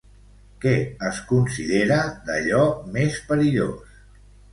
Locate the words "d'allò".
2.29-2.63